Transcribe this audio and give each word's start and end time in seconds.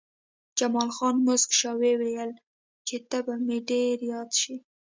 جمال 0.57 0.89
خان 0.95 1.15
موسک 1.25 1.49
شو 1.59 1.67
او 1.71 1.77
وویل 1.83 2.31
چې 2.87 2.95
ته 3.09 3.17
به 3.25 3.33
مې 3.45 3.57
ډېر 3.69 3.97
یاد 4.11 4.29
شې 4.39 4.55